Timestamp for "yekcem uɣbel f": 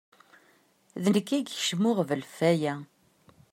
1.39-2.37